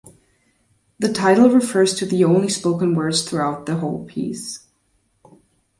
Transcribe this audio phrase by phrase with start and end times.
[0.97, 4.65] The title refers to the only spoken words throughout the whole piece.